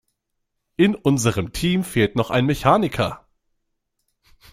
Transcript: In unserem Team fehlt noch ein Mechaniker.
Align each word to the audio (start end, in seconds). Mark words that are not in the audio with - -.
In 0.77 0.95
unserem 0.95 1.53
Team 1.53 1.83
fehlt 1.83 2.15
noch 2.15 2.31
ein 2.31 2.47
Mechaniker. 2.47 3.27